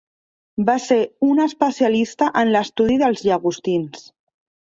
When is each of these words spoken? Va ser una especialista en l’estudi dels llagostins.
Va 0.69 0.75
ser 0.85 0.95
una 1.27 1.45
especialista 1.49 2.31
en 2.43 2.51
l’estudi 2.55 2.97
dels 3.05 3.23
llagostins. 3.27 4.09